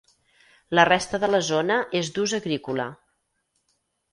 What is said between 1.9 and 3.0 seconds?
és d'ús agrícola.